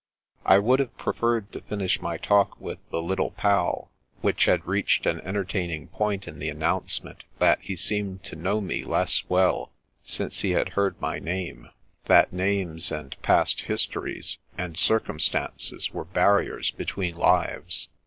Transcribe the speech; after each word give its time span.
I 0.47 0.57
would 0.57 0.79
have 0.79 0.97
preferred 0.97 1.51
to 1.51 1.61
finish 1.61 2.01
my 2.01 2.17
talk 2.17 2.59
with 2.59 2.79
the 2.89 3.03
Little 3.03 3.29
Pal, 3.29 3.91
which 4.21 4.45
had 4.45 4.65
reached 4.65 5.05
an 5.05 5.19
entertaining 5.21 5.89
point 5.89 6.27
in 6.27 6.39
the 6.39 6.49
announcement 6.49 7.23
that 7.37 7.59
he 7.61 7.75
seemed 7.75 8.23
to 8.23 8.35
know 8.35 8.61
me 8.61 8.83
less 8.83 9.21
well 9.29 9.71
since 10.01 10.41
he 10.41 10.53
had 10.53 10.69
heard 10.69 10.99
my 10.99 11.19
name— 11.19 11.69
^that 12.09 12.31
names, 12.31 12.91
and 12.91 13.15
past 13.21 13.59
histories, 13.61 14.39
and 14.57 14.75
circumstances 14.75 15.91
were 15.91 16.05
barriers 16.05 16.71
be 16.71 16.85
tween 16.85 17.13
lives. 17.15 17.87